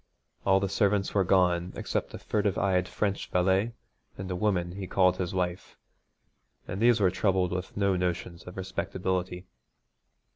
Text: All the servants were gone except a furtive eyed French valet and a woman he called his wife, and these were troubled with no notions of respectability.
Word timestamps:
All 0.47 0.59
the 0.59 0.67
servants 0.67 1.13
were 1.13 1.23
gone 1.23 1.73
except 1.75 2.15
a 2.15 2.17
furtive 2.17 2.57
eyed 2.57 2.87
French 2.87 3.29
valet 3.29 3.73
and 4.17 4.31
a 4.31 4.35
woman 4.35 4.71
he 4.71 4.87
called 4.87 5.17
his 5.17 5.31
wife, 5.31 5.77
and 6.67 6.81
these 6.81 6.99
were 6.99 7.11
troubled 7.11 7.51
with 7.51 7.77
no 7.77 7.95
notions 7.95 8.41
of 8.47 8.57
respectability. 8.57 9.45